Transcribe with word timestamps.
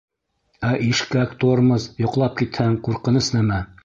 Ә 0.69 0.69
ишкәк-тормоз, 0.85 1.85
йоҡлап 2.05 2.33
китһәң, 2.41 2.79
ҡурҡыныс 2.89 3.31
нәмә. 3.37 3.61